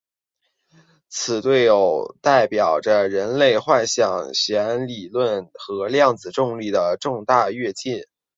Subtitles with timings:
[1.09, 8.03] 此对偶代表着人类理解弦理论和量子重力的重大跃进。